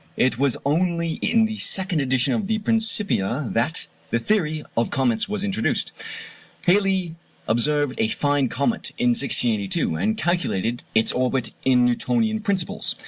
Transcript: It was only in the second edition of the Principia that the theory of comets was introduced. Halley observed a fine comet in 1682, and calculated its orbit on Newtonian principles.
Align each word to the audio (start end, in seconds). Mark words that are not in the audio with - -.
It 0.17 0.39
was 0.39 0.57
only 0.65 1.19
in 1.21 1.45
the 1.45 1.57
second 1.57 2.01
edition 2.01 2.33
of 2.33 2.47
the 2.47 2.57
Principia 2.57 3.47
that 3.53 3.85
the 4.09 4.17
theory 4.17 4.63
of 4.75 4.89
comets 4.89 5.29
was 5.29 5.43
introduced. 5.43 5.91
Halley 6.65 7.13
observed 7.47 7.93
a 7.99 8.07
fine 8.07 8.49
comet 8.49 8.93
in 8.97 9.09
1682, 9.09 9.95
and 9.95 10.17
calculated 10.17 10.81
its 10.95 11.11
orbit 11.11 11.51
on 11.67 11.85
Newtonian 11.85 12.39
principles. 12.39 12.95